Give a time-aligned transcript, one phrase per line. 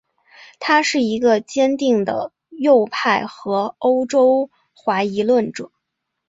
[0.59, 5.71] 他是一个坚定的右派和欧洲怀疑论者。